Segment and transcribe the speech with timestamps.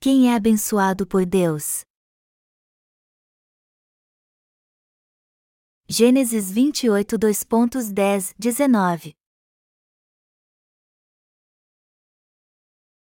[0.00, 1.82] Quem é abençoado por Deus?
[5.88, 9.12] Gênesis 28 2.10, 19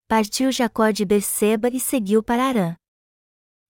[0.09, 2.75] Partiu Jacó de Berseba e seguiu para Arã.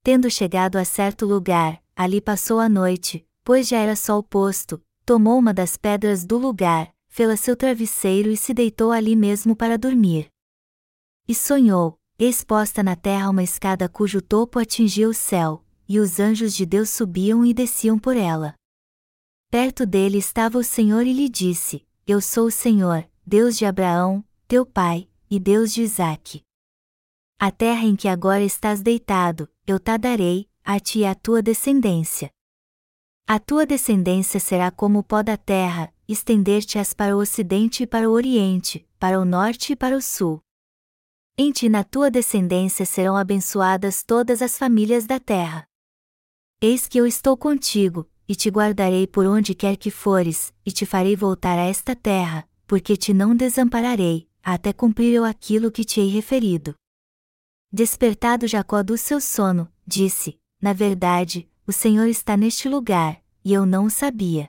[0.05, 5.41] Tendo chegado a certo lugar, ali passou a noite, pois já era sol posto, tomou
[5.41, 10.30] uma das pedras do lugar, fê-la seu travesseiro e se deitou ali mesmo para dormir.
[11.27, 16.53] E sonhou, exposta na terra uma escada cujo topo atingia o céu, e os anjos
[16.53, 18.54] de Deus subiam e desciam por ela.
[19.50, 24.25] Perto dele estava o Senhor e lhe disse: Eu sou o Senhor, Deus de Abraão,
[24.49, 26.43] teu pai, e Deus de Isaque.
[27.39, 31.40] A terra em que agora estás deitado, eu te darei, a ti e à tua
[31.40, 32.31] descendência.
[33.28, 38.09] A tua descendência será como o pó da terra, estender-te-ás para o ocidente e para
[38.09, 40.41] o oriente, para o norte e para o sul.
[41.41, 45.64] Em ti na tua descendência serão abençoadas todas as famílias da terra.
[46.61, 50.84] Eis que eu estou contigo, e te guardarei por onde quer que fores, e te
[50.84, 56.00] farei voltar a esta terra, porque te não desampararei, até cumprir eu aquilo que te
[56.00, 56.75] hei referido.
[57.73, 63.64] Despertado Jacó do seu sono, disse: Na verdade, o Senhor está neste lugar, e eu
[63.64, 64.48] não o sabia.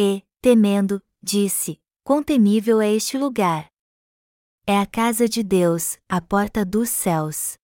[0.00, 3.73] E, temendo, disse: Quão temível é este lugar!
[4.66, 7.54] É a casa de Deus, a porta dos céus.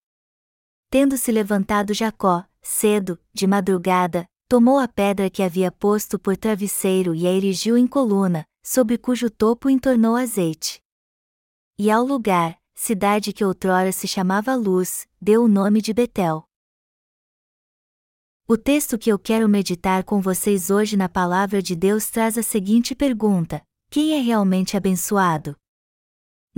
[0.90, 7.26] Tendo-se levantado Jacó, cedo, de madrugada, tomou a pedra que havia posto por travesseiro e
[7.26, 10.80] a erigiu em coluna, sobre cujo topo entornou azeite
[11.82, 16.44] e ao lugar, cidade que outrora se chamava Luz, deu o nome de Betel.
[18.46, 22.42] O texto que eu quero meditar com vocês hoje na Palavra de Deus traz a
[22.42, 25.56] seguinte pergunta: Quem é realmente abençoado?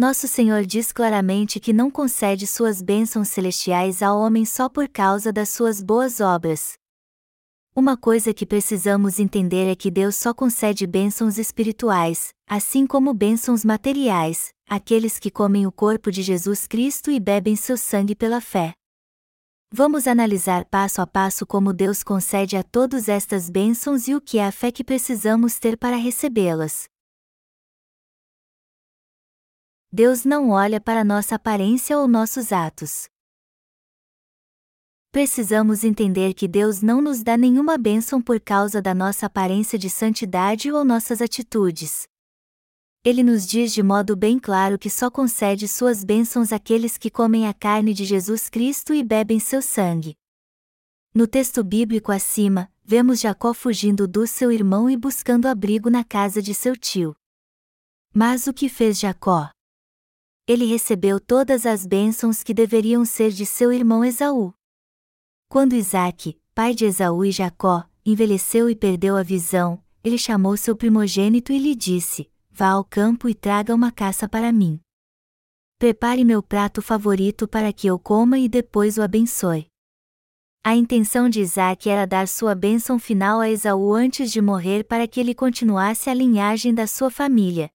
[0.02, 5.32] Nosso Senhor diz claramente que não concede suas bênçãos celestiais ao homem só por causa
[5.32, 6.72] das suas boas obras.
[7.72, 13.64] Uma coisa que precisamos entender é que Deus só concede bênçãos espirituais, assim como bênçãos
[13.64, 18.72] materiais, aqueles que comem o corpo de Jesus Cristo e bebem seu sangue pela fé.
[19.72, 24.38] Vamos analisar passo a passo como Deus concede a todos estas bênçãos e o que
[24.38, 26.90] é a fé que precisamos ter para recebê-las.
[29.92, 33.08] Deus não olha para nossa aparência ou nossos atos.
[35.10, 39.90] Precisamos entender que Deus não nos dá nenhuma bênção por causa da nossa aparência de
[39.90, 42.06] santidade ou nossas atitudes
[43.04, 47.48] ele nos diz de modo bem claro que só concede suas bênçãos àqueles que comem
[47.48, 50.16] a carne de Jesus Cristo e bebem seu sangue.
[51.12, 56.40] No texto bíblico acima, vemos Jacó fugindo do seu irmão e buscando abrigo na casa
[56.40, 57.12] de seu tio.
[58.14, 59.50] Mas o que fez Jacó?
[60.46, 64.52] Ele recebeu todas as bênçãos que deveriam ser de seu irmão Esaú.
[65.48, 70.74] Quando Isaque, pai de Esaú e Jacó, envelheceu e perdeu a visão, ele chamou seu
[70.74, 74.80] primogênito e lhe disse: vá ao campo e traga uma caça para mim.
[75.78, 79.66] Prepare meu prato favorito para que eu coma e depois o abençoe.
[80.64, 85.06] A intenção de Isaac era dar sua bênção final a Esaú antes de morrer para
[85.06, 87.70] que ele continuasse a linhagem da sua família.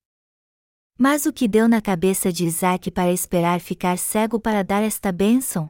[0.99, 5.11] Mas o que deu na cabeça de Isaac para esperar ficar cego para dar esta
[5.11, 5.69] bênção?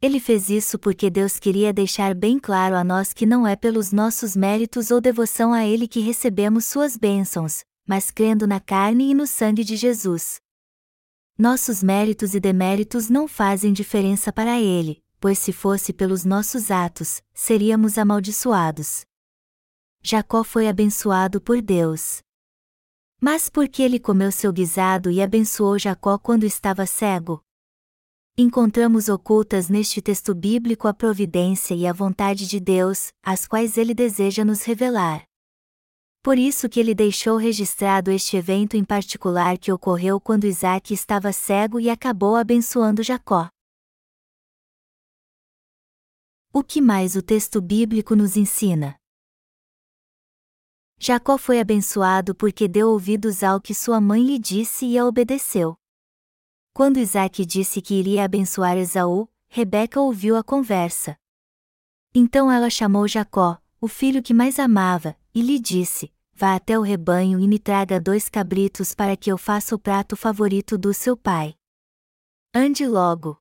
[0.00, 3.90] Ele fez isso porque Deus queria deixar bem claro a nós que não é pelos
[3.90, 9.14] nossos méritos ou devoção a Ele que recebemos suas bênçãos, mas crendo na carne e
[9.14, 10.38] no sangue de Jesus.
[11.36, 17.20] Nossos méritos e deméritos não fazem diferença para Ele, pois se fosse pelos nossos atos,
[17.34, 19.04] seríamos amaldiçoados.
[20.00, 22.22] Jacó foi abençoado por Deus.
[23.20, 27.44] Mas por que ele comeu seu guisado e abençoou Jacó quando estava cego?
[28.36, 33.92] Encontramos ocultas neste texto bíblico a providência e a vontade de Deus, as quais ele
[33.92, 35.24] deseja nos revelar.
[36.22, 41.32] Por isso que ele deixou registrado este evento em particular que ocorreu quando Isaac estava
[41.32, 43.48] cego e acabou abençoando Jacó.
[46.52, 48.99] O que mais o texto bíblico nos ensina?
[51.02, 55.74] Jacó foi abençoado porque deu ouvidos ao que sua mãe lhe disse e a obedeceu.
[56.74, 61.16] Quando Isaac disse que iria abençoar Esaú, Rebeca ouviu a conversa.
[62.14, 66.82] Então ela chamou Jacó, o filho que mais amava, e lhe disse: Vá até o
[66.82, 71.16] rebanho e me traga dois cabritos para que eu faça o prato favorito do seu
[71.16, 71.54] pai.
[72.54, 73.38] Ande logo.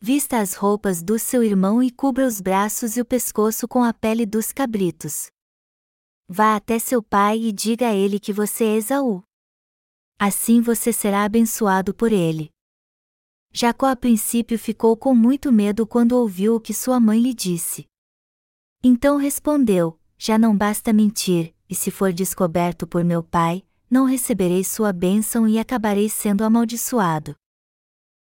[0.00, 3.94] Vista as roupas do seu irmão e cubra os braços e o pescoço com a
[3.94, 5.30] pele dos cabritos.
[6.28, 9.22] Vá até seu pai e diga a ele que você é Esaú.
[10.18, 12.50] Assim você será abençoado por ele.
[13.52, 17.86] Jacó a princípio ficou com muito medo quando ouviu o que sua mãe lhe disse.
[18.82, 24.64] Então respondeu: Já não basta mentir, e se for descoberto por meu pai, não receberei
[24.64, 27.36] sua bênção e acabarei sendo amaldiçoado.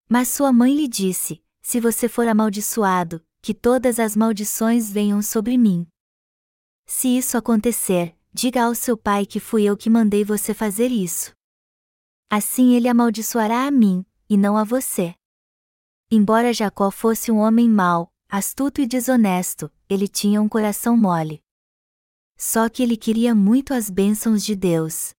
[0.08, 5.56] Mas sua mãe lhe disse: Se você for amaldiçoado, que todas as maldições venham sobre
[5.56, 5.86] mim.
[6.94, 11.34] Se isso acontecer, diga ao seu pai que fui eu que mandei você fazer isso.
[12.30, 15.14] Assim ele amaldiçoará a mim, e não a você.
[16.10, 21.42] Embora Jacó fosse um homem mau, astuto e desonesto, ele tinha um coração mole.
[22.36, 25.14] Só que ele queria muito as bênçãos de Deus.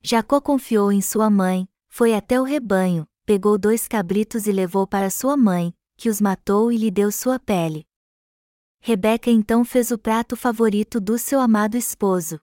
[0.00, 5.10] Jacó confiou em sua mãe, foi até o rebanho, pegou dois cabritos e levou para
[5.10, 7.84] sua mãe, que os matou e lhe deu sua pele.
[8.80, 12.40] Rebeca então fez o prato favorito do seu amado esposo.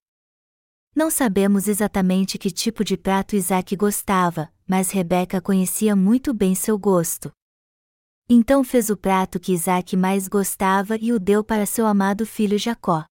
[0.95, 6.77] Não sabemos exatamente que tipo de prato Isaac gostava, mas Rebeca conhecia muito bem seu
[6.77, 7.31] gosto.
[8.29, 12.57] Então fez o prato que Isaac mais gostava e o deu para seu amado filho
[12.57, 13.05] Jacó.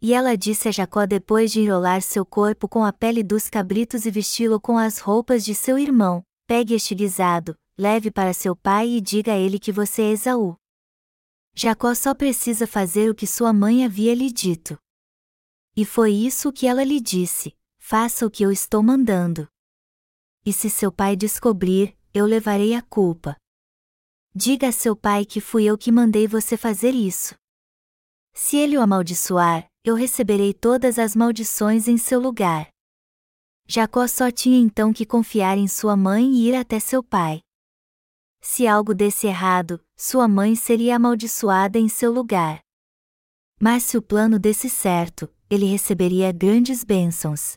[0.00, 4.06] E ela disse a Jacó depois de enrolar seu corpo com a pele dos cabritos
[4.06, 8.88] e vesti-lo com as roupas de seu irmão: Pegue este guisado, leve para seu pai
[8.88, 10.56] e diga a ele que você é Esaú.
[11.54, 14.76] Jacó só precisa fazer o que sua mãe havia lhe dito.
[15.76, 19.48] E foi isso que ela lhe disse: faça o que eu estou mandando.
[20.44, 23.36] E se seu pai descobrir, eu levarei a culpa.
[24.34, 27.34] Diga a seu pai que fui eu que mandei você fazer isso.
[28.32, 32.68] Se ele o amaldiçoar, eu receberei todas as maldições em seu lugar.
[33.66, 37.40] Jacó só tinha então que confiar em sua mãe e ir até seu pai.
[38.46, 42.60] Se algo desse errado, sua mãe seria amaldiçoada em seu lugar.
[43.58, 47.54] Mas se o plano desse certo, ele receberia grandes bênçãos.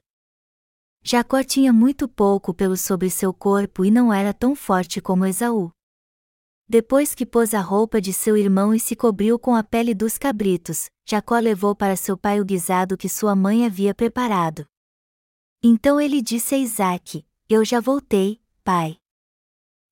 [1.04, 5.72] Jacó tinha muito pouco pelo sobre seu corpo e não era tão forte como Esaú.
[6.70, 10.18] Depois que pôs a roupa de seu irmão e se cobriu com a pele dos
[10.18, 14.66] cabritos, Jacó levou para seu pai o guisado que sua mãe havia preparado.
[15.62, 18.98] Então ele disse a Isaque: Eu já voltei, pai.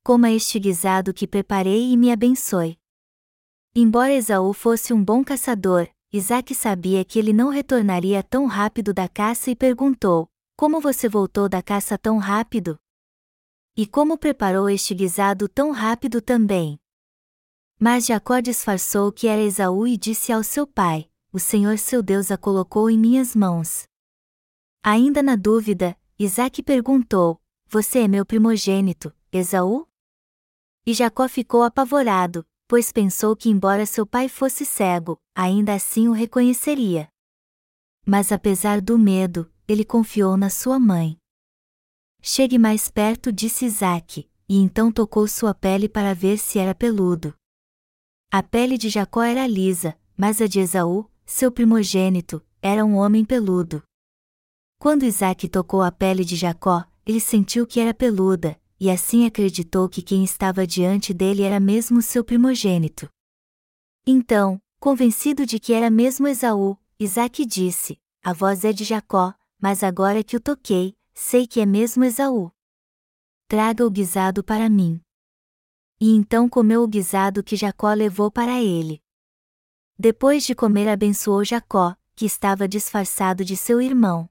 [0.05, 2.77] Coma este guisado que preparei e me abençoe.
[3.73, 9.09] Embora Esaú fosse um bom caçador, Isaque sabia que ele não retornaria tão rápido da
[9.09, 12.77] caça e perguntou: Como você voltou da caça tão rápido?
[13.75, 16.77] E como preparou este guisado tão rápido também?
[17.79, 22.29] Mas Jacó disfarçou que era Esaú e disse ao seu pai: O Senhor seu Deus
[22.29, 23.85] a colocou em minhas mãos.
[24.83, 29.87] Ainda na dúvida, Isaque perguntou: Você é meu primogênito, Esaú?
[30.85, 36.11] E Jacó ficou apavorado, pois pensou que, embora seu pai fosse cego, ainda assim o
[36.11, 37.09] reconheceria.
[38.05, 41.17] Mas apesar do medo, ele confiou na sua mãe.
[42.21, 47.33] Chegue mais perto, disse Isaac, e então tocou sua pele para ver se era peludo.
[48.31, 53.25] A pele de Jacó era lisa, mas a de Esaú, seu primogênito, era um homem
[53.25, 53.81] peludo.
[54.79, 59.89] Quando Isaac tocou a pele de Jacó, ele sentiu que era peluda, e assim acreditou
[59.89, 63.09] que quem estava diante dele era mesmo seu primogênito.
[64.05, 69.81] Então, convencido de que era mesmo Esaú, Isaac disse: A voz é de Jacó, mas
[69.81, 72.51] agora que o toquei, sei que é mesmo Esaú.
[73.47, 75.01] Traga o guisado para mim.
[75.99, 79.01] E então comeu o guisado que Jacó levou para ele.
[79.97, 84.29] Depois de comer, abençoou Jacó, que estava disfarçado de seu irmão.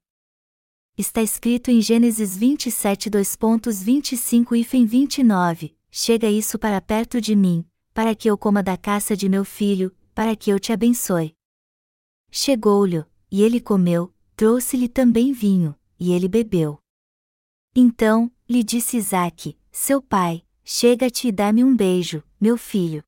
[0.96, 8.14] Está escrito em Gênesis 27, 2.25 e 29: Chega isso para perto de mim, para
[8.14, 11.34] que eu coma da caça de meu filho, para que eu te abençoe.
[12.30, 16.78] Chegou-lhe, e ele comeu, trouxe-lhe também vinho, e ele bebeu.
[17.74, 23.02] Então, lhe disse Isaque, seu pai, chega-te e dá-me um beijo, meu filho.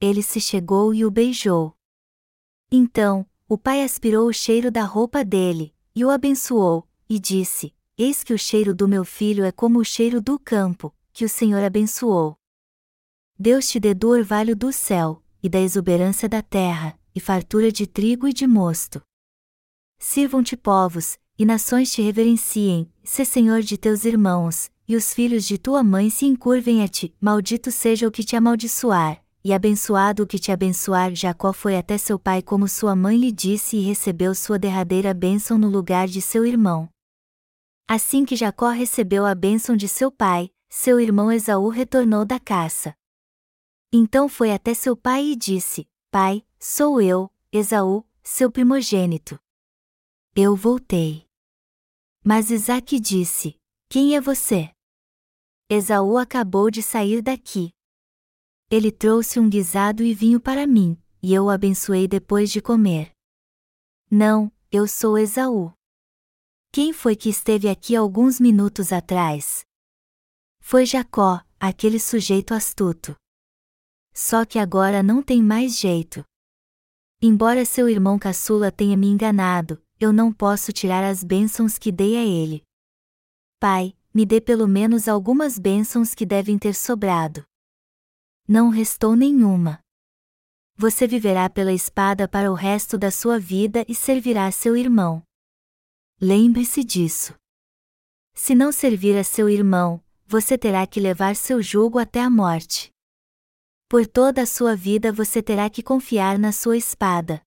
[0.00, 1.76] Ele se chegou e o beijou.
[2.70, 8.24] Então, o pai aspirou o cheiro da roupa dele, e o abençoou, e disse: Eis
[8.24, 11.62] que o cheiro do meu filho é como o cheiro do campo, que o Senhor
[11.62, 12.36] abençoou.
[13.38, 17.86] Deus te dê do orvalho do céu, e da exuberância da terra, e fartura de
[17.86, 19.02] trigo e de mosto.
[19.98, 25.58] Sirvam-te povos, e nações te reverenciem, se Senhor de teus irmãos, e os filhos de
[25.58, 30.26] tua mãe se encurvem a ti, maldito seja o que te amaldiçoar, e abençoado o
[30.26, 31.14] que te abençoar.
[31.14, 35.58] Jacó foi até seu pai como sua mãe lhe disse e recebeu sua derradeira bênção
[35.58, 36.88] no lugar de seu irmão.
[37.86, 42.96] Assim que Jacó recebeu a bênção de seu pai, seu irmão Esaú retornou da caça.
[43.92, 49.38] Então foi até seu pai e disse: Pai, sou eu, Esaú, seu primogênito.
[50.34, 51.26] Eu voltei.
[52.24, 53.60] Mas Isaque disse:
[53.90, 54.70] Quem é você?
[55.68, 57.73] Esaú acabou de sair daqui.
[58.70, 63.12] Ele trouxe um guisado e vinho para mim, e eu o abençoei depois de comer.
[64.10, 65.72] Não, eu sou Esaú.
[66.72, 69.64] Quem foi que esteve aqui alguns minutos atrás?
[70.60, 73.14] Foi Jacó, aquele sujeito astuto.
[74.12, 76.24] Só que agora não tem mais jeito.
[77.20, 82.16] Embora seu irmão caçula tenha me enganado, eu não posso tirar as bênçãos que dei
[82.16, 82.62] a ele.
[83.60, 87.44] Pai, me dê pelo menos algumas bênçãos que devem ter sobrado.
[88.46, 89.80] Não restou nenhuma.
[90.76, 95.22] Você viverá pela espada para o resto da sua vida e servirá seu irmão.
[96.20, 97.34] Lembre-se disso.
[98.34, 102.90] Se não servir a seu irmão, você terá que levar seu jugo até a morte.
[103.88, 107.40] Por toda a sua vida você terá que confiar na sua espada.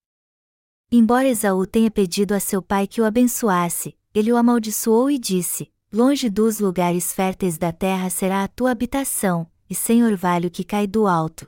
[0.92, 5.72] Embora Esaú tenha pedido a seu pai que o abençoasse, ele o amaldiçoou e disse:
[5.94, 10.88] Longe dos lugares férteis da terra será a tua habitação, e sem orvalho que cai
[10.88, 11.48] do alto.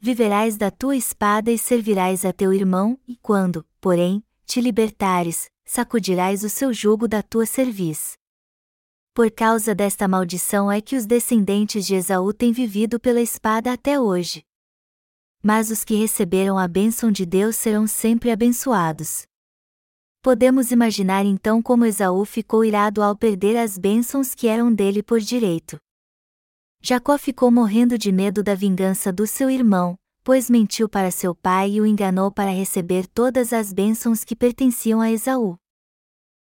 [0.00, 6.44] Viverás da tua espada e servirás a teu irmão, e quando, porém, te libertares, sacudirás
[6.44, 8.12] o seu jugo da tua cerviz.
[9.14, 13.98] Por causa desta maldição é que os descendentes de Esaú têm vivido pela espada até
[13.98, 14.44] hoje.
[15.42, 19.22] Mas os que receberam a bênção de Deus serão sempre abençoados.
[20.20, 25.20] Podemos imaginar então como Esaú ficou irado ao perder as bênçãos que eram dele por
[25.20, 25.78] direito.
[26.84, 31.72] Jacó ficou morrendo de medo da vingança do seu irmão, pois mentiu para seu pai
[31.72, 35.56] e o enganou para receber todas as bênçãos que pertenciam a Esaú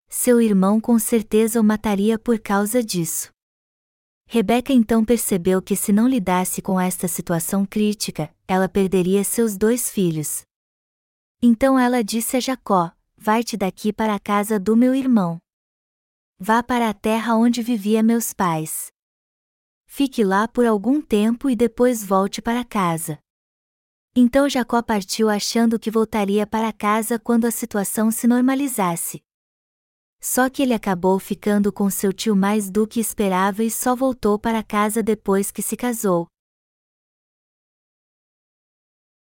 [0.09, 3.29] seu irmão com certeza o mataria por causa disso.
[4.25, 9.89] Rebeca então percebeu que se não lidasse com esta situação crítica, ela perderia seus dois
[9.89, 10.41] filhos.
[11.41, 15.39] Então ela disse a Jacó: Vai-te daqui para a casa do meu irmão.
[16.39, 18.87] Vá para a terra onde vivia meus pais.
[19.87, 23.17] Fique lá por algum tempo e depois volte para casa.
[24.15, 29.23] Então Jacó partiu achando que voltaria para casa quando a situação se normalizasse.
[30.19, 34.37] Só que ele acabou ficando com seu tio mais do que esperava e só voltou
[34.37, 36.27] para casa depois que se casou.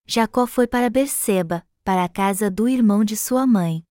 [0.07, 3.83] Jacó foi para Berseba, para a casa do irmão de sua mãe.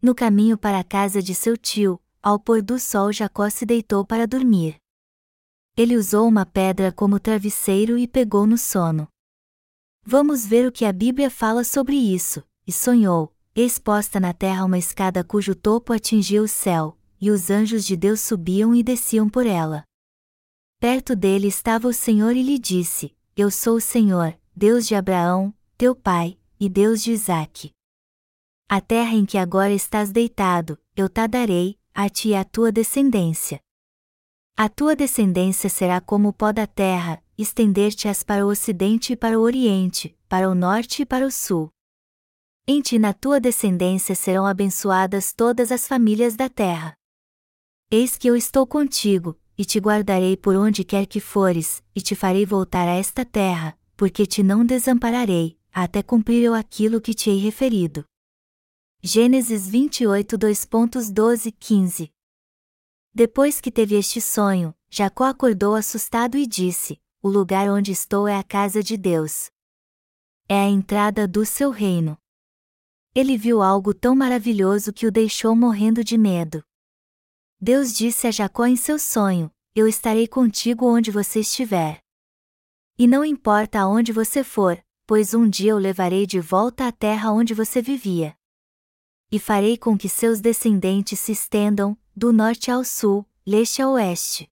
[0.00, 4.04] No caminho para a casa de seu tio, ao pôr do sol Jacó se deitou
[4.04, 4.76] para dormir.
[5.76, 9.08] Ele usou uma pedra como travesseiro e pegou no sono.
[10.04, 14.78] Vamos ver o que a Bíblia fala sobre isso, e sonhou, exposta na terra uma
[14.78, 19.46] escada cujo topo atingia o céu, e os anjos de Deus subiam e desciam por
[19.46, 19.84] ela.
[20.80, 25.54] Perto dele estava o Senhor e lhe disse: Eu sou o Senhor, Deus de Abraão,
[25.76, 27.70] teu pai, e Deus de Isaque.
[28.68, 32.70] A terra em que agora estás deitado, eu te darei, a ti e à tua
[32.70, 33.60] descendência.
[34.56, 39.36] A tua descendência será como o pó da terra, estender-te-ás para o ocidente e para
[39.36, 41.68] o oriente, para o norte e para o sul.
[42.68, 46.94] Em ti na tua descendência serão abençoadas todas as famílias da terra.
[47.90, 52.14] Eis que eu estou contigo, e te guardarei por onde quer que fores, e te
[52.14, 57.28] farei voltar a esta terra, porque te não desampararei, até cumprir eu aquilo que te
[57.28, 58.04] hei referido.
[59.02, 62.12] Gênesis 28 2.12 15
[63.14, 68.36] Depois que teve este sonho, Jacó acordou assustado e disse: O lugar onde estou é
[68.36, 69.50] a casa de Deus.
[70.48, 72.18] É a entrada do seu reino
[73.18, 76.62] ele viu algo tão maravilhoso que o deixou morrendo de medo.
[77.60, 81.98] Deus disse a Jacó em seu sonho: Eu estarei contigo onde você estiver.
[82.96, 87.32] E não importa aonde você for, pois um dia eu levarei de volta à terra
[87.32, 88.37] onde você vivia.
[89.30, 94.50] E farei com que seus descendentes se estendam, do norte ao sul, leste a oeste.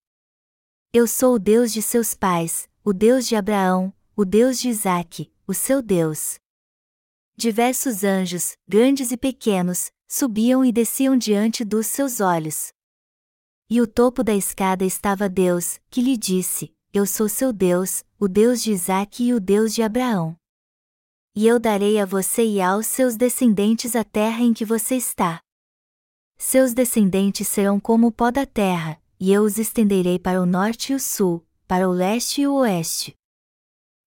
[0.93, 5.33] Eu sou o Deus de seus pais, o Deus de Abraão, o Deus de Isaque,
[5.47, 6.39] o seu Deus.
[7.37, 12.73] Diversos anjos, grandes e pequenos, subiam e desciam diante dos seus olhos.
[13.69, 18.29] E o topo da escada estava Deus, que lhe disse: Eu sou seu Deus, o
[18.29, 20.39] Deus de Isaque e o Deus de Abraão.
[21.39, 25.39] E eu darei a você e aos seus descendentes a terra em que você está.
[26.39, 30.93] Seus descendentes serão como o pó da terra, e eu os estenderei para o norte
[30.93, 33.15] e o sul, para o leste e o oeste.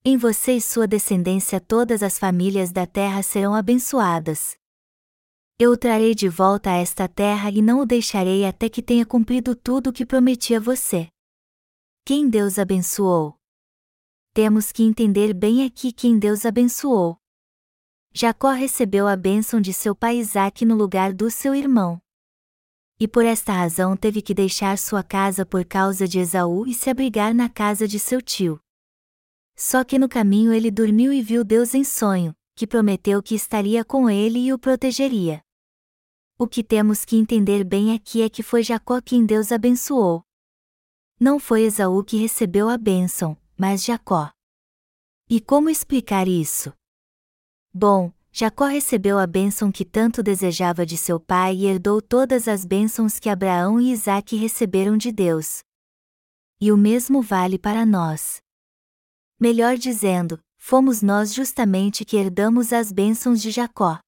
[0.03, 4.57] Em você e sua descendência todas as famílias da terra serão abençoadas.
[5.59, 9.05] Eu o trarei de volta a esta terra e não o deixarei até que tenha
[9.05, 11.07] cumprido tudo o que prometi a você.
[12.03, 13.38] Quem Deus abençoou?
[14.33, 17.17] Temos que entender bem aqui quem Deus abençoou.
[18.13, 21.99] Jacó recebeu a bênção de seu pai Isaque no lugar do seu irmão.
[22.99, 26.89] E por esta razão teve que deixar sua casa por causa de Esaú e se
[26.89, 28.59] abrigar na casa de seu tio.
[29.55, 33.83] Só que no caminho ele dormiu e viu Deus em sonho, que prometeu que estaria
[33.83, 35.41] com ele e o protegeria.
[36.37, 40.23] O que temos que entender bem aqui é que foi Jacó quem Deus abençoou.
[41.19, 44.31] Não foi Esaú que recebeu a bênção, mas Jacó.
[45.29, 46.73] E como explicar isso?
[47.73, 52.63] Bom, Jacó recebeu a bênção que tanto desejava de seu pai e herdou todas as
[52.63, 55.59] bênçãos que Abraão e Isaque receberam de Deus.
[56.61, 58.41] E o mesmo vale para nós.
[59.37, 63.99] Melhor dizendo, fomos nós justamente que herdamos as bênçãos de Jacó.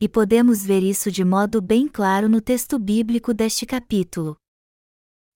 [0.00, 4.36] E podemos ver isso de modo bem claro no texto bíblico deste capítulo.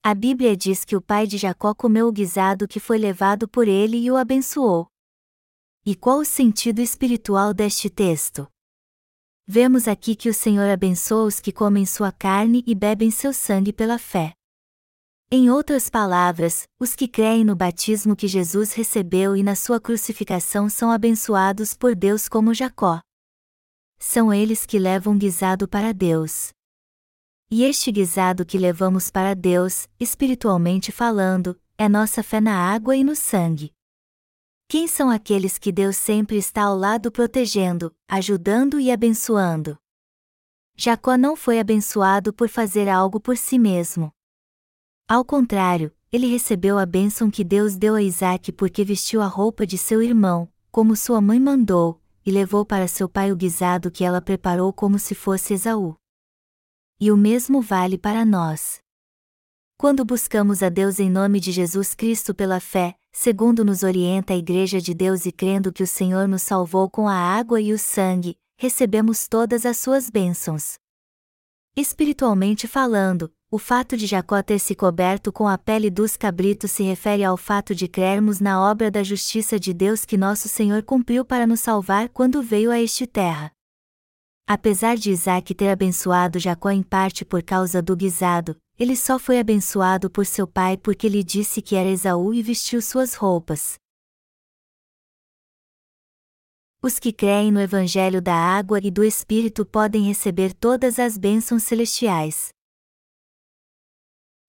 [0.08, 3.66] A Bíblia diz que o pai de Jacó comeu o guisado que foi levado por
[3.66, 4.86] ele e o abençoou.
[5.84, 8.46] E qual o sentido espiritual deste texto?
[9.44, 13.72] Vemos aqui que o Senhor abençoa os que comem sua carne e bebem seu sangue
[13.72, 14.32] pela fé.
[15.28, 20.70] Em outras palavras, os que creem no batismo que Jesus recebeu e na sua crucificação
[20.70, 23.00] são abençoados por Deus como Jacó.
[23.98, 26.54] São eles que levam guisado para Deus.
[27.48, 33.04] E este guisado que levamos para Deus, espiritualmente falando, é nossa fé na água e
[33.04, 33.72] no sangue.
[34.66, 39.78] Quem são aqueles que Deus sempre está ao lado protegendo, ajudando e abençoando?
[40.76, 44.10] Jacó não foi abençoado por fazer algo por si mesmo.
[45.06, 49.64] Ao contrário, ele recebeu a bênção que Deus deu a Isaac porque vestiu a roupa
[49.64, 54.02] de seu irmão, como sua mãe mandou, e levou para seu pai o guisado que
[54.02, 55.96] ela preparou como se fosse Esaú.
[56.98, 58.78] E o mesmo vale para nós.
[59.76, 64.36] Quando buscamos a Deus em nome de Jesus Cristo pela fé, segundo nos orienta a
[64.36, 67.78] Igreja de Deus e crendo que o Senhor nos salvou com a água e o
[67.78, 70.78] sangue, recebemos todas as suas bênçãos.
[71.76, 76.82] Espiritualmente falando, o fato de Jacó ter se coberto com a pele dos cabritos se
[76.82, 81.26] refere ao fato de crermos na obra da justiça de Deus que nosso Senhor cumpriu
[81.26, 83.55] para nos salvar quando veio a este terra.
[84.48, 89.40] Apesar de Isaac ter abençoado Jacó em parte por causa do guisado, ele só foi
[89.40, 93.74] abençoado por seu pai porque lhe disse que era Esaú e vestiu suas roupas.
[96.80, 101.64] Os que creem no Evangelho da Água e do Espírito podem receber todas as bênçãos
[101.64, 102.50] celestiais.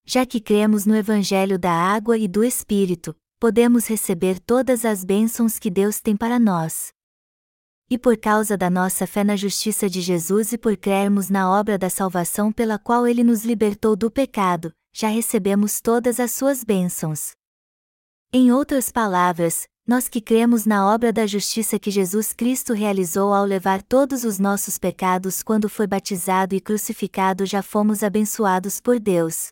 [0.06, 5.58] Já que cremos no Evangelho da Água e do Espírito, podemos receber todas as bênçãos
[5.58, 6.96] que Deus tem para nós.
[7.90, 11.78] E por causa da nossa fé na justiça de Jesus e por crermos na obra
[11.78, 17.32] da salvação pela qual ele nos libertou do pecado, já recebemos todas as suas bênçãos.
[18.34, 23.46] Em outras palavras, nós que cremos na obra da justiça que Jesus Cristo realizou ao
[23.46, 29.48] levar todos os nossos pecados quando foi batizado e crucificado já fomos abençoados por Deus.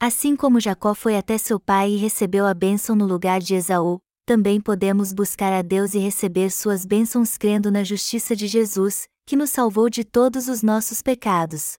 [0.00, 4.00] Assim como Jacó foi até seu pai e recebeu a bênção no lugar de Esaú,
[4.28, 9.34] também podemos buscar a Deus e receber suas bênçãos crendo na justiça de Jesus, que
[9.34, 11.78] nos salvou de todos os nossos pecados.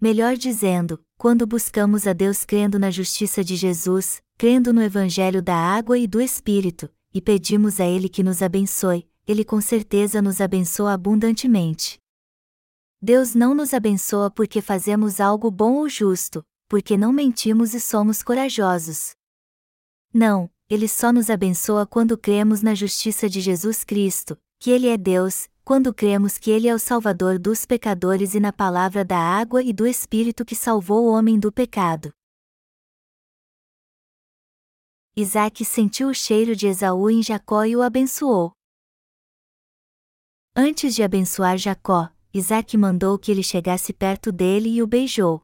[0.00, 5.54] Melhor dizendo, quando buscamos a Deus crendo na justiça de Jesus, crendo no Evangelho da
[5.54, 10.40] água e do Espírito, e pedimos a Ele que nos abençoe, Ele com certeza nos
[10.40, 11.98] abençoa abundantemente.
[12.98, 18.22] Deus não nos abençoa porque fazemos algo bom ou justo, porque não mentimos e somos
[18.22, 19.14] corajosos.
[20.14, 24.96] Não, ele só nos abençoa quando cremos na justiça de Jesus Cristo, que Ele é
[24.96, 29.62] Deus, quando cremos que Ele é o Salvador dos pecadores e na palavra da água
[29.62, 32.10] e do Espírito que salvou o homem do pecado.
[35.14, 38.52] Isaac sentiu o cheiro de Esaú em Jacó e o abençoou.
[40.56, 45.42] Antes de abençoar Jacó, Isaac mandou que ele chegasse perto dele e o beijou.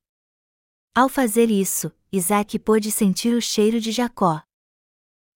[0.95, 4.48] Ao fazer isso, Isaac pôde sentir o cheiro de Jacó.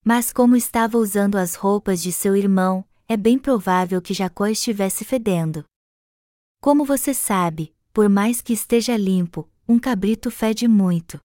[0.05, 5.05] Mas como estava usando as roupas de seu irmão, é bem provável que Jacó estivesse
[5.05, 5.65] fedendo.
[6.61, 11.21] Como você sabe, por mais que esteja limpo, um cabrito fede muito.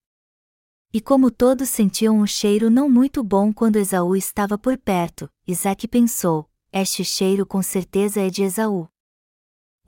[0.93, 5.87] E como todos sentiam um cheiro não muito bom quando Esaú estava por perto, Isaac
[5.87, 8.87] pensou: este cheiro com certeza é de Esaú.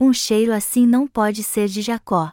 [0.00, 2.32] Um cheiro assim não pode ser de Jacó.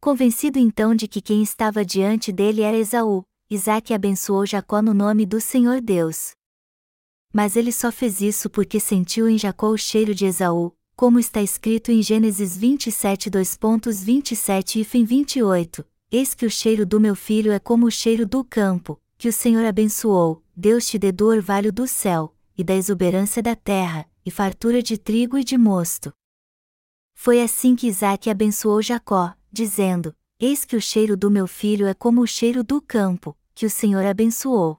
[0.00, 5.26] Convencido então de que quem estava diante dele era Esaú, Isaac abençoou Jacó no nome
[5.26, 6.30] do Senhor Deus.
[7.30, 11.42] Mas ele só fez isso porque sentiu em Jacó o cheiro de Esaú, como está
[11.42, 17.52] escrito em Gênesis 27 2.27 e fim 28, Eis que o cheiro do meu filho
[17.52, 21.70] é como o cheiro do campo, que o Senhor abençoou, Deus te dê do orvalho
[21.70, 26.10] do céu, e da exuberância da terra, e fartura de trigo e de mosto.
[27.14, 31.92] Foi assim que Isaac abençoou Jacó, dizendo: Eis que o cheiro do meu filho é
[31.92, 34.76] como o cheiro do campo, que o Senhor abençoou.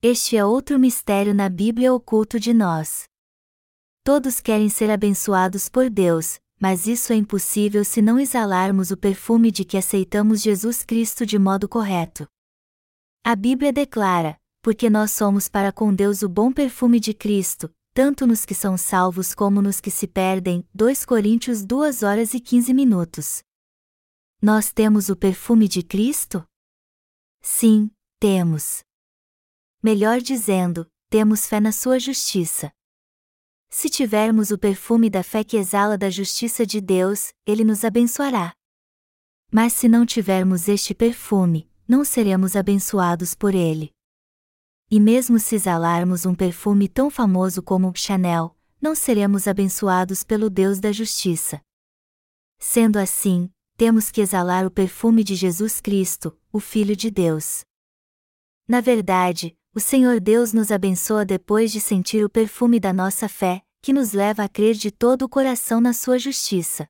[0.00, 3.02] Este é outro mistério na Bíblia oculto de nós.
[4.04, 9.50] Todos querem ser abençoados por Deus, mas isso é impossível se não exalarmos o perfume
[9.50, 12.28] de que aceitamos Jesus Cristo de modo correto.
[13.24, 18.24] A Bíblia declara: porque nós somos para com Deus o bom perfume de Cristo, tanto
[18.24, 20.64] nos que são salvos como nos que se perdem.
[20.72, 23.42] 2 Coríntios 2 horas e 15 minutos.
[24.40, 26.48] Nós temos o perfume de Cristo?
[27.40, 28.84] Sim, temos.
[29.82, 32.72] Melhor dizendo, temos fé na sua justiça.
[33.68, 38.52] Se tivermos o perfume da fé que exala da justiça de Deus, ele nos abençoará.
[39.50, 43.92] Mas se não tivermos este perfume, não seremos abençoados por ele.
[44.90, 50.80] E mesmo se exalarmos um perfume tão famoso como Chanel, não seremos abençoados pelo Deus
[50.80, 51.60] da justiça.
[52.58, 53.50] Sendo assim,
[53.80, 57.64] temos que exalar o perfume de Jesus Cristo, o Filho de Deus.
[58.68, 63.62] Na verdade, o Senhor Deus nos abençoa depois de sentir o perfume da nossa fé,
[63.80, 66.86] que nos leva a crer de todo o coração na sua justiça.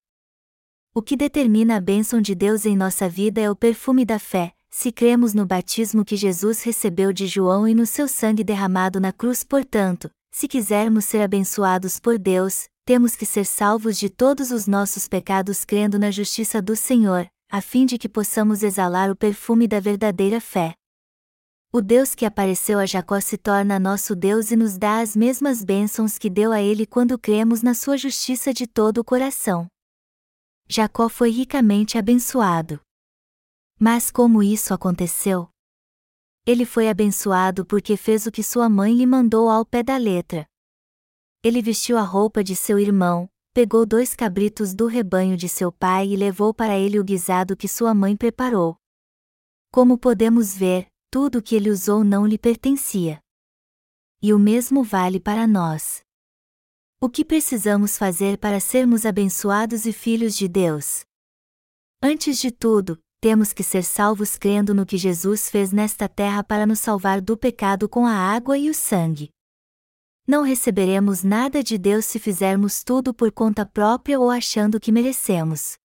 [0.93, 4.53] O que determina a bênção de Deus em nossa vida é o perfume da fé,
[4.69, 9.13] se cremos no batismo que Jesus recebeu de João e no seu sangue derramado na
[9.13, 14.67] cruz, portanto, se quisermos ser abençoados por Deus, temos que ser salvos de todos os
[14.67, 19.67] nossos pecados crendo na justiça do Senhor, a fim de que possamos exalar o perfume
[19.67, 20.75] da verdadeira fé.
[21.73, 25.65] O Deus que apareceu a Jacó se torna nosso Deus e nos dá as mesmas
[25.65, 29.69] bênçãos que deu a ele quando cremos na sua justiça de todo o coração.
[30.69, 32.81] Jacó foi ricamente abençoado.
[33.79, 35.49] Mas como isso aconteceu?
[36.45, 40.50] Ele foi abençoado porque fez o que sua mãe lhe mandou ao pé da letra.
[41.43, 46.09] Ele vestiu a roupa de seu irmão, pegou dois cabritos do rebanho de seu pai
[46.09, 48.77] e levou para ele o guisado que sua mãe preparou.
[49.73, 53.23] Como podemos ver, tudo o que ele usou não lhe pertencia.
[54.23, 56.03] E o mesmo vale para nós.
[57.01, 61.07] O que precisamos fazer para sermos abençoados e filhos de Deus?
[62.03, 66.67] Antes de tudo, temos que ser salvos crendo no que Jesus fez nesta terra para
[66.67, 69.31] nos salvar do pecado com a água e o sangue.
[70.27, 75.77] Não receberemos nada de Deus se fizermos tudo por conta própria ou achando que merecemos.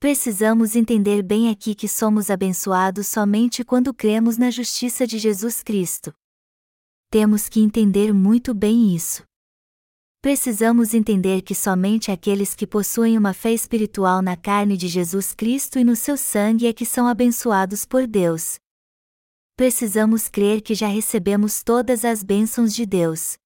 [0.00, 6.12] Precisamos entender bem aqui que somos abençoados somente quando cremos na justiça de Jesus Cristo.
[7.10, 9.22] Temos que entender muito bem isso.
[10.20, 15.78] Precisamos entender que somente aqueles que possuem uma fé espiritual na carne de Jesus Cristo
[15.78, 18.58] e no seu sangue é que são abençoados por Deus.
[19.56, 23.38] Precisamos crer que já recebemos todas as bênçãos de Deus.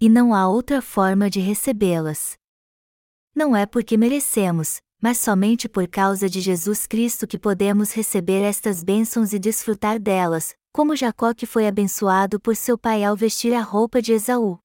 [0.00, 2.38] E não há outra forma de recebê-las.
[3.34, 8.84] Não é porque merecemos, mas somente por causa de Jesus Cristo que podemos receber estas
[8.84, 13.60] bênçãos e desfrutar delas, como Jacó que foi abençoado por seu pai ao vestir a
[13.60, 14.60] roupa de Esaú.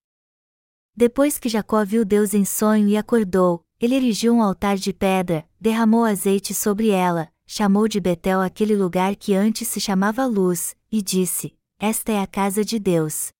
[0.96, 5.50] Depois que Jacó viu Deus em sonho e acordou, ele erigiu um altar de pedra,
[5.60, 11.02] derramou azeite sobre ela, chamou de Betel aquele lugar que antes se chamava Luz, e
[11.02, 13.32] disse: Esta é a casa de Deus.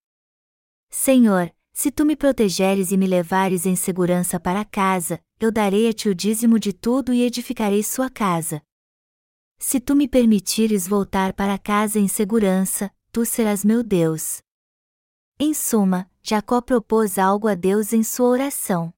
[0.90, 5.92] Senhor, se tu me protegeres e me levares em segurança para casa, eu darei a
[5.92, 8.62] ti o dízimo de tudo e edificarei sua casa.
[9.58, 14.40] Se tu me permitires voltar para casa em segurança, tu serás meu Deus.
[15.38, 18.94] Em suma, Jacó propôs algo a Deus em sua oração.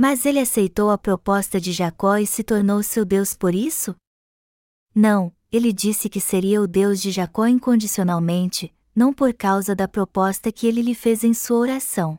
[0.00, 3.96] Mas ele aceitou a proposta de Jacó e se tornou seu Deus por isso?
[4.94, 10.52] Não, ele disse que seria o Deus de Jacó incondicionalmente, não por causa da proposta
[10.52, 12.16] que ele lhe fez em sua oração.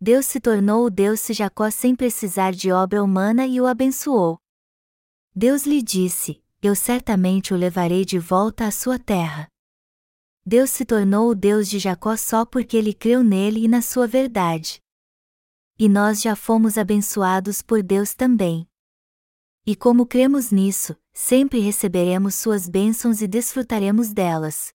[0.00, 4.36] Deus se tornou o Deus de Jacó sem precisar de obra humana e o abençoou.
[5.32, 9.46] Deus lhe disse: Eu certamente o levarei de volta à sua terra.
[10.44, 14.08] Deus se tornou o Deus de Jacó só porque ele creu nele e na sua
[14.08, 14.82] verdade.
[15.78, 18.68] E nós já fomos abençoados por Deus também.
[19.66, 24.72] E como cremos nisso, sempre receberemos suas bênçãos e desfrutaremos delas.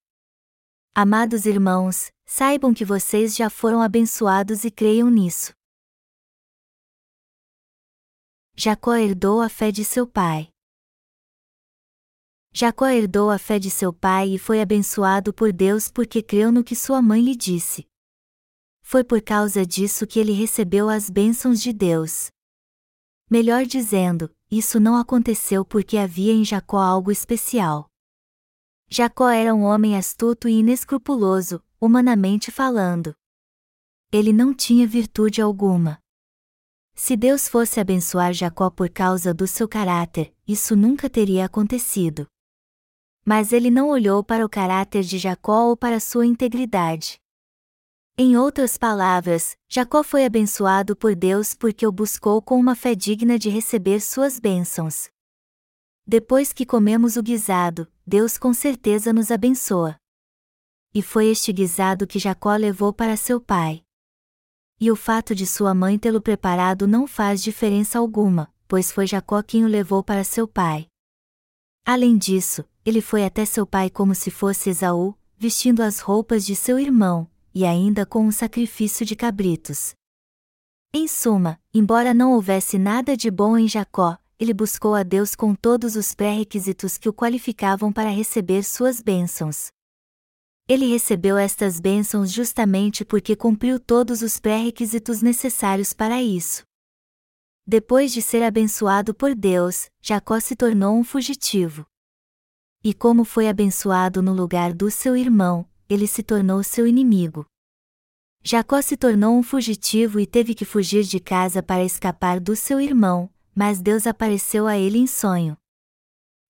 [0.93, 5.53] Amados irmãos, saibam que vocês já foram abençoados e creiam nisso.
[8.55, 10.49] Jacó herdou a fé de seu pai.
[12.51, 16.63] Jacó herdou a fé de seu pai e foi abençoado por Deus porque creu no
[16.63, 17.88] que sua mãe lhe disse.
[18.91, 22.31] Foi por causa disso que ele recebeu as bênçãos de Deus.
[23.29, 27.87] Melhor dizendo, isso não aconteceu porque havia em Jacó algo especial.
[28.89, 33.13] Jacó era um homem astuto e inescrupuloso, humanamente falando.
[34.11, 35.99] Ele não tinha virtude alguma.
[36.95, 42.25] Se Deus fosse abençoar Jacó por causa do seu caráter, isso nunca teria acontecido.
[43.23, 47.21] Mas ele não olhou para o caráter de Jacó ou para sua integridade.
[48.21, 53.39] Em outras palavras, Jacó foi abençoado por Deus porque o buscou com uma fé digna
[53.39, 55.09] de receber suas bênçãos.
[56.05, 59.95] Depois que comemos o guisado, Deus com certeza nos abençoa.
[60.93, 63.83] E foi este guisado que Jacó levou para seu pai.
[64.81, 69.41] E o fato de sua mãe tê-lo preparado não faz diferença alguma, pois foi Jacó
[69.41, 70.87] quem o levou para seu pai.
[71.85, 76.53] Além disso, ele foi até seu pai como se fosse Esaú, vestindo as roupas de
[76.53, 77.25] seu irmão,
[77.59, 79.93] e ainda com um sacrifício de cabritos.
[80.93, 85.53] Em suma, embora não houvesse nada de bom em Jacó, ele buscou a Deus com
[85.53, 89.67] todos os pré-requisitos que o qualificavam para receber suas bênçãos.
[90.69, 96.63] Ele recebeu estas bênçãos justamente porque cumpriu todos os pré-requisitos necessários para isso.
[97.67, 101.85] Depois de ser abençoado por Deus, Jacó se tornou um fugitivo.
[102.81, 107.45] E como foi abençoado no lugar do seu irmão, ele se tornou seu inimigo.
[108.43, 112.79] Jacó se tornou um fugitivo e teve que fugir de casa para escapar do seu
[112.79, 115.57] irmão, mas Deus apareceu a ele em sonho.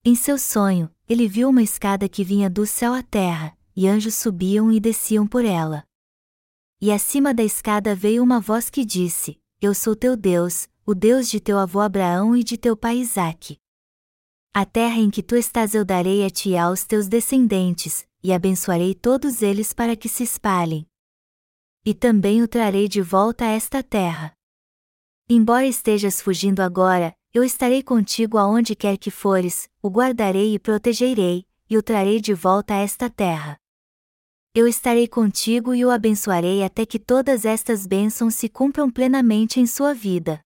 [0.06, 4.16] Em seu sonho, ele viu uma escada que vinha do céu à terra, e anjos
[4.16, 5.84] subiam e desciam por ela.
[6.82, 11.30] E acima da escada veio uma voz que disse: Eu sou teu Deus, o Deus
[11.30, 13.58] de teu avô Abraão e de teu pai Isaque.
[14.54, 18.34] A terra em que tu estás eu darei a ti e aos teus descendentes, e
[18.34, 20.86] abençoarei todos eles para que se espalhem.
[21.86, 24.34] E também o trarei de volta a esta terra.
[25.30, 31.46] Embora estejas fugindo agora, eu estarei contigo aonde quer que fores, o guardarei e protegerei,
[31.70, 33.58] e o trarei de volta a esta terra.
[34.54, 39.68] Eu estarei contigo e o abençoarei até que todas estas bênçãos se cumpram plenamente em
[39.68, 40.42] sua vida.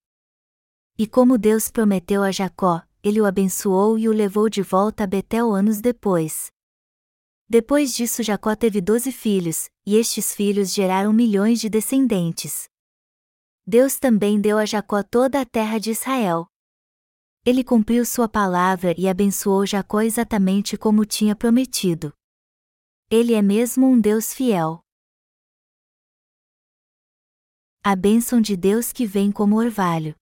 [0.98, 5.08] E como Deus prometeu a Jacó, ele o abençoou e o levou de volta a
[5.08, 6.53] Betel anos depois.
[7.54, 12.68] Depois disso Jacó teve doze filhos, e estes filhos geraram milhões de descendentes.
[13.64, 16.48] Deus também deu a Jacó toda a terra de Israel.
[17.46, 22.12] Ele cumpriu sua palavra e abençoou Jacó exatamente como tinha prometido.
[23.08, 24.82] Ele é mesmo um Deus fiel.
[27.84, 30.16] A bênção de Deus que vem como orvalho.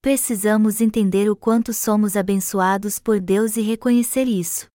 [0.00, 4.74] Precisamos entender o quanto somos abençoados por Deus e reconhecer isso.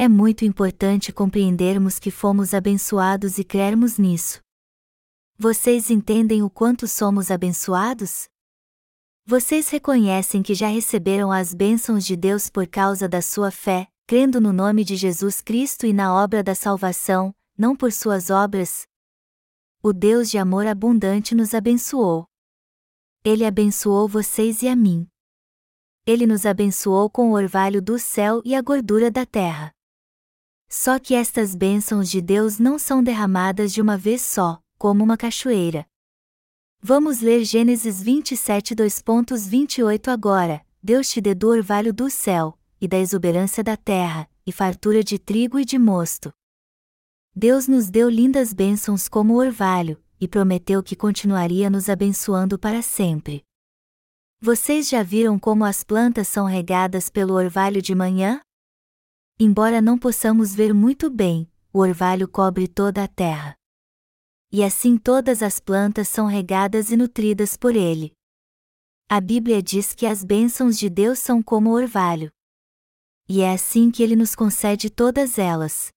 [0.00, 4.40] É muito importante compreendermos que fomos abençoados e crermos nisso.
[5.36, 8.28] Vocês entendem o quanto somos abençoados?
[9.26, 14.40] Vocês reconhecem que já receberam as bênçãos de Deus por causa da sua fé, crendo
[14.40, 18.86] no nome de Jesus Cristo e na obra da salvação, não por suas obras?
[19.82, 22.24] O Deus de amor abundante nos abençoou.
[23.24, 25.08] Ele abençoou vocês e a mim.
[26.06, 29.74] Ele nos abençoou com o orvalho do céu e a gordura da terra.
[30.68, 35.16] Só que estas bênçãos de Deus não são derramadas de uma vez só, como uma
[35.16, 35.86] cachoeira.
[36.80, 40.64] Vamos ler Gênesis 27 2.28 agora.
[40.82, 45.18] Deus te deu do orvalho do céu, e da exuberância da terra, e fartura de
[45.18, 46.32] trigo e de mosto.
[47.34, 52.82] Deus nos deu lindas bênçãos como o orvalho, e prometeu que continuaria nos abençoando para
[52.82, 53.42] sempre.
[54.40, 58.40] Vocês já viram como as plantas são regadas pelo orvalho de manhã?
[59.40, 63.56] Embora não possamos ver muito bem, o orvalho cobre toda a terra.
[64.50, 68.12] E assim todas as plantas são regadas e nutridas por ele.
[69.08, 72.32] A Bíblia diz que as bênçãos de Deus são como orvalho.
[73.28, 75.92] E é assim que ele nos concede todas elas.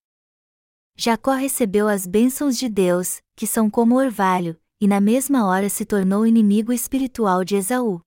[0.95, 5.83] Jacó recebeu as bênçãos de Deus, que são como orvalho, e na mesma hora se
[5.83, 8.01] tornou inimigo espiritual de Esaú.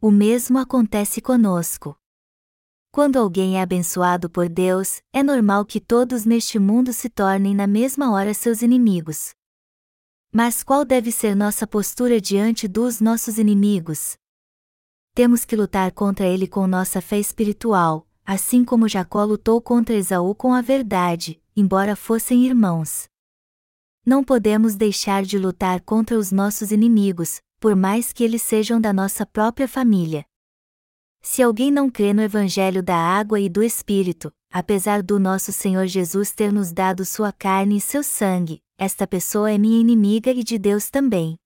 [0.00, 1.96] O mesmo acontece conosco.
[2.94, 7.66] Quando alguém é abençoado por Deus, é normal que todos neste mundo se tornem na
[7.66, 9.30] mesma hora seus inimigos.
[10.30, 14.18] Mas qual deve ser nossa postura diante dos nossos inimigos?
[15.14, 20.34] Temos que lutar contra ele com nossa fé espiritual, assim como Jacó lutou contra Esaú
[20.34, 23.06] com a verdade, embora fossem irmãos.
[24.04, 28.92] Não podemos deixar de lutar contra os nossos inimigos, por mais que eles sejam da
[28.92, 30.26] nossa própria família.
[31.24, 35.86] Se alguém não crê no Evangelho da água e do Espírito, apesar do nosso Senhor
[35.86, 40.42] Jesus ter nos dado sua carne e seu sangue, esta pessoa é minha inimiga e
[40.42, 41.38] de Deus também.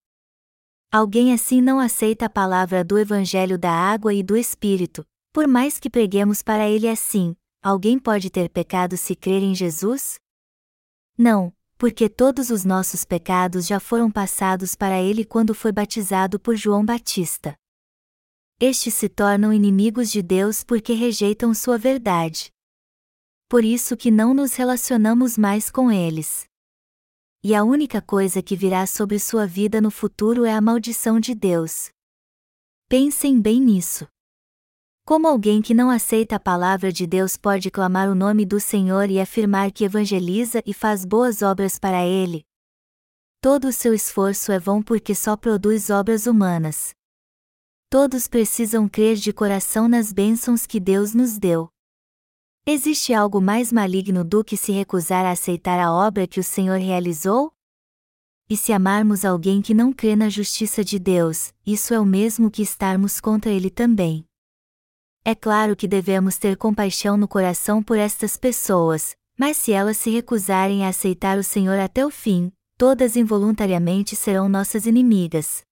[0.90, 5.78] Alguém assim não aceita a palavra do Evangelho da água e do Espírito, por mais
[5.78, 10.18] que preguemos para ele assim, alguém pode ter pecado se crer em Jesus?
[11.18, 16.56] Não, porque todos os nossos pecados já foram passados para ele quando foi batizado por
[16.56, 17.54] João Batista.
[18.58, 22.50] Estes se tornam inimigos de Deus porque rejeitam sua verdade.
[23.50, 26.46] Por isso que não nos relacionamos mais com eles.
[27.44, 31.34] E a única coisa que virá sobre sua vida no futuro é a maldição de
[31.34, 31.90] Deus.
[32.88, 34.08] Pensem bem nisso.
[35.04, 39.10] Como alguém que não aceita a palavra de Deus pode clamar o nome do Senhor
[39.10, 42.42] e afirmar que evangeliza e faz boas obras para Ele?
[43.42, 46.95] Todo o seu esforço é vão porque só produz obras humanas.
[47.88, 51.68] Todos precisam crer de coração nas bênçãos que Deus nos deu.
[52.66, 56.80] Existe algo mais maligno do que se recusar a aceitar a obra que o Senhor
[56.80, 57.52] realizou?
[58.50, 62.50] E se amarmos alguém que não crê na justiça de Deus, isso é o mesmo
[62.50, 64.24] que estarmos contra ele também.
[65.24, 70.10] É claro que devemos ter compaixão no coração por estas pessoas, mas se elas se
[70.10, 75.65] recusarem a aceitar o Senhor até o fim, todas involuntariamente serão nossas inimigas.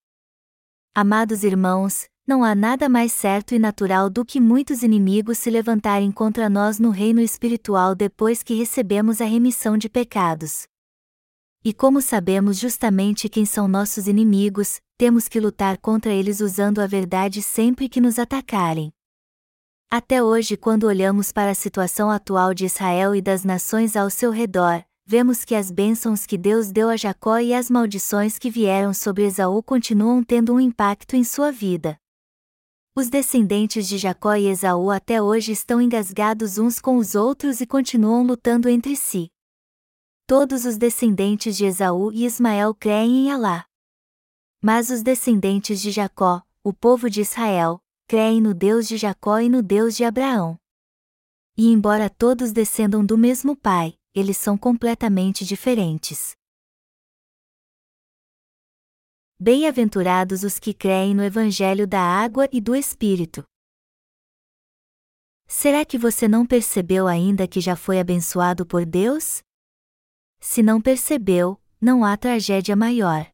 [0.97, 6.13] Amados irmãos, não há nada mais certo e natural do que muitos inimigos se levantarem
[6.13, 10.69] contra nós no reino espiritual depois que recebemos a remissão de pecados.
[11.65, 16.87] E como sabemos justamente quem são nossos inimigos, temos que lutar contra eles usando a
[16.87, 18.93] verdade sempre que nos atacarem.
[19.91, 24.31] Até hoje, quando olhamos para a situação atual de Israel e das nações ao seu
[24.31, 28.95] redor, vemos que as bênçãos que Deus deu a Jacó e as maldições que vieram
[28.95, 31.99] sobre Esaú continuam tendo um impacto em sua vida.
[32.97, 37.67] Os descendentes de Jacó e Esaú até hoje estão engasgados uns com os outros e
[37.67, 39.31] continuam lutando entre si.
[40.27, 43.67] Todos os descendentes de Esaú e Ismael creem em Alá.
[44.63, 49.49] Mas os descendentes de Jacó, o povo de Israel, creem no Deus de Jacó e
[49.49, 50.59] no Deus de Abraão.
[51.57, 56.37] E embora todos descendam do mesmo pai, eles são completamente diferentes.
[59.41, 63.45] Bem-aventurados os que creem no Evangelho da Água e do Espírito.
[65.47, 69.43] Será que você não percebeu ainda que já foi abençoado por Deus?
[70.41, 73.29] Se não percebeu, não há tragédia maior.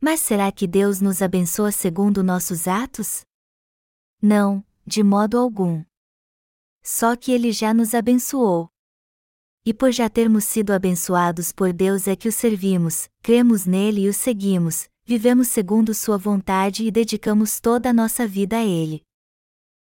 [0.00, 3.22] Mas será que Deus nos abençoa segundo nossos atos?
[4.20, 5.84] Não, de modo algum.
[6.82, 8.68] Só que Ele já nos abençoou.
[9.68, 14.08] E por já termos sido abençoados por Deus é que o servimos, cremos nele e
[14.08, 19.02] o seguimos, vivemos segundo Sua vontade e dedicamos toda a nossa vida a Ele.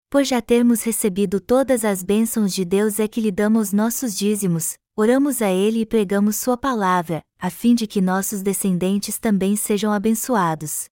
[0.08, 4.78] Por já termos recebido todas as bênçãos de Deus é que lhe damos nossos dízimos,
[4.96, 9.92] oramos a Ele e pregamos Sua palavra, a fim de que nossos descendentes também sejam
[9.92, 10.86] abençoados.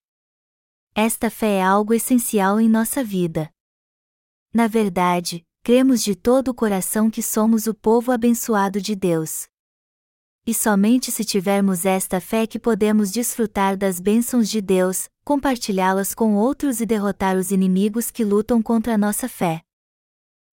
[0.94, 3.48] Esta fé é algo essencial em nossa vida.
[4.52, 9.48] Na verdade, cremos de todo o coração que somos o povo abençoado de Deus.
[10.46, 16.34] E somente se tivermos esta fé que podemos desfrutar das bênçãos de Deus, compartilhá-las com
[16.34, 19.62] outros e derrotar os inimigos que lutam contra a nossa fé.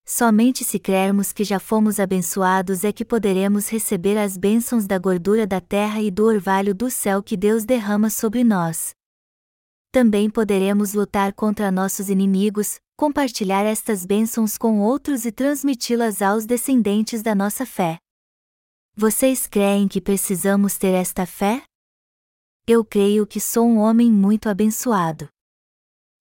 [0.06, 5.46] Somente se crermos que já fomos abençoados é que poderemos receber as bênçãos da gordura
[5.46, 8.96] da terra e do orvalho do céu que Deus derrama sobre nós
[9.92, 17.24] também poderemos lutar contra nossos inimigos, compartilhar estas bênçãos com outros e transmiti-las aos descendentes
[17.24, 17.98] da nossa fé.
[18.96, 21.64] Vocês creem que precisamos ter esta fé?
[22.68, 25.28] Eu creio que sou um homem muito abençoado.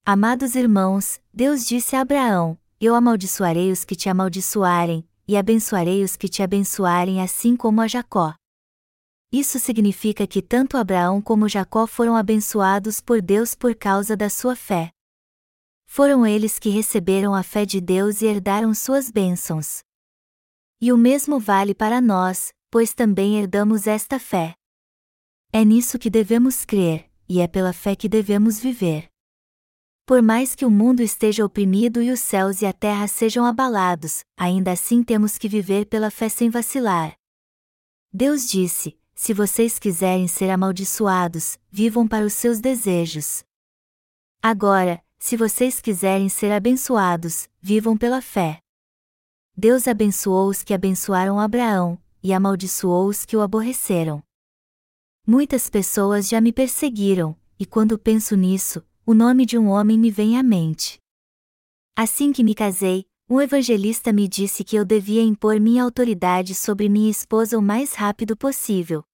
[0.06, 6.16] Amados irmãos, Deus disse a Abraão: Eu amaldiçoarei os que te amaldiçoarem, e abençoarei os
[6.16, 8.32] que te abençoarem, assim como a Jacó.
[9.30, 14.56] Isso significa que tanto Abraão como Jacó foram abençoados por Deus por causa da sua
[14.56, 14.90] fé.
[15.92, 19.82] Foram eles que receberam a fé de Deus e herdaram suas bênçãos.
[20.80, 24.54] E o mesmo vale para nós, pois também herdamos esta fé.
[25.52, 29.08] É nisso que devemos crer, e é pela fé que devemos viver.
[30.06, 34.22] Por mais que o mundo esteja oprimido e os céus e a terra sejam abalados,
[34.36, 37.16] ainda assim temos que viver pela fé sem vacilar.
[38.12, 43.42] Deus disse: se vocês quiserem ser amaldiçoados, vivam para os seus desejos.
[44.40, 48.58] Agora, se vocês quiserem ser abençoados, vivam pela fé.
[49.54, 54.22] Deus abençoou os que abençoaram Abraão, e amaldiçoou os que o aborreceram.
[55.26, 60.10] Muitas pessoas já me perseguiram, e quando penso nisso, o nome de um homem me
[60.10, 60.98] vem à mente.
[61.94, 66.88] Assim que me casei, um evangelista me disse que eu devia impor minha autoridade sobre
[66.88, 69.04] minha esposa o mais rápido possível.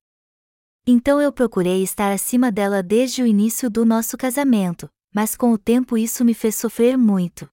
[0.86, 5.56] Então eu procurei estar acima dela desde o início do nosso casamento, mas com o
[5.56, 7.48] tempo isso me fez sofrer muito.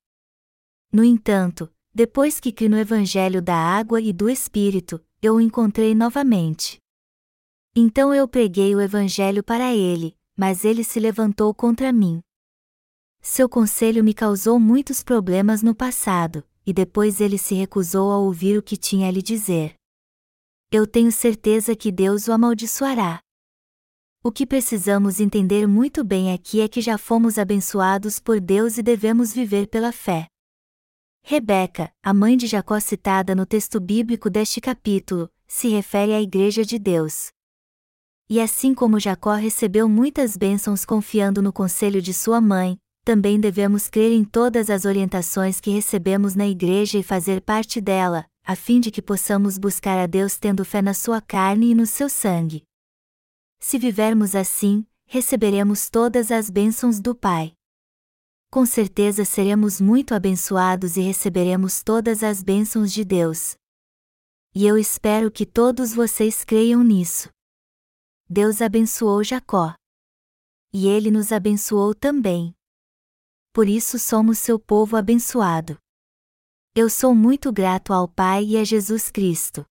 [0.91, 5.95] No entanto, depois que criei no Evangelho da Água e do Espírito, eu o encontrei
[5.95, 6.77] novamente.
[7.73, 12.19] Então eu preguei o Evangelho para ele, mas ele se levantou contra mim.
[13.21, 18.57] Seu conselho me causou muitos problemas no passado, e depois ele se recusou a ouvir
[18.57, 19.75] o que tinha a lhe dizer.
[20.69, 23.22] Eu tenho certeza que Deus o amaldiçoará.
[24.25, 28.81] O que precisamos entender muito bem aqui é que já fomos abençoados por Deus e
[28.81, 30.27] devemos viver pela fé.
[31.21, 36.63] Rebeca, a mãe de Jacó citada no texto bíblico deste capítulo, se refere à Igreja
[36.63, 37.31] de Deus.
[38.29, 43.89] E assim como Jacó recebeu muitas bênçãos confiando no conselho de sua mãe, também devemos
[43.89, 48.79] crer em todas as orientações que recebemos na Igreja e fazer parte dela, a fim
[48.79, 52.63] de que possamos buscar a Deus tendo fé na sua carne e no seu sangue.
[53.63, 57.55] Se vivermos assim, receberemos todas as bênçãos do Pai
[58.53, 63.55] com certeza seremos muito abençoados e receberemos todas as bênçãos de Deus.
[64.53, 67.29] E eu espero que todos vocês creiam nisso.
[68.29, 69.73] Deus abençoou Jacó.
[70.71, 72.53] E ele nos abençoou também.
[73.51, 75.75] Por isso somos seu povo abençoado.
[76.75, 79.65] Eu sou muito grato ao Pai e a Jesus Cristo.